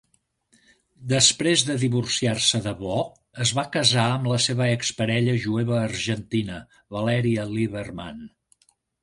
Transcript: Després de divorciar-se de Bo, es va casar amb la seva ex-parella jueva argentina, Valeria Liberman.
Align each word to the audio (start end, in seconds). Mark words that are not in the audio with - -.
Després 1.09 1.63
de 1.67 1.75
divorciar-se 1.83 2.61
de 2.67 2.73
Bo, 2.79 2.95
es 3.45 3.51
va 3.59 3.67
casar 3.75 4.07
amb 4.15 4.31
la 4.33 4.41
seva 4.47 4.71
ex-parella 4.79 5.37
jueva 5.45 5.77
argentina, 5.83 6.59
Valeria 6.99 7.47
Liberman. 7.55 8.21